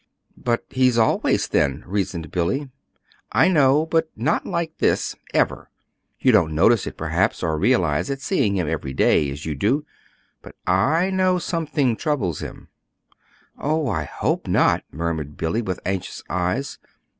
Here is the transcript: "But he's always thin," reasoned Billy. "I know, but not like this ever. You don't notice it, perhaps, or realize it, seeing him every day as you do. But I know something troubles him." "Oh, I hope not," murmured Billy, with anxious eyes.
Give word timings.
"But 0.35 0.65
he's 0.71 0.97
always 0.97 1.45
thin," 1.45 1.83
reasoned 1.85 2.31
Billy. 2.31 2.71
"I 3.31 3.47
know, 3.49 3.85
but 3.85 4.09
not 4.15 4.47
like 4.47 4.79
this 4.79 5.15
ever. 5.31 5.69
You 6.19 6.31
don't 6.31 6.55
notice 6.55 6.87
it, 6.87 6.97
perhaps, 6.97 7.43
or 7.43 7.55
realize 7.59 8.09
it, 8.09 8.19
seeing 8.19 8.55
him 8.57 8.67
every 8.67 8.93
day 8.93 9.29
as 9.29 9.45
you 9.45 9.53
do. 9.53 9.85
But 10.41 10.55
I 10.65 11.11
know 11.11 11.37
something 11.37 11.95
troubles 11.95 12.39
him." 12.39 12.69
"Oh, 13.59 13.89
I 13.89 14.05
hope 14.05 14.47
not," 14.47 14.83
murmured 14.91 15.37
Billy, 15.37 15.61
with 15.61 15.79
anxious 15.85 16.23
eyes. 16.27 16.79